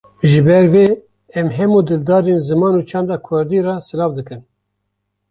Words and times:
Ji 0.29 0.39
ber 0.47 0.65
vê 0.73 0.85
em 1.39 1.47
hemû 1.57 1.79
dildarên 1.87 2.39
ziman 2.47 2.73
û 2.79 2.81
çanda 2.89 3.17
Kurdî 3.25 3.59
re 3.67 3.75
silav 3.87 4.11
dikin. 4.17 4.41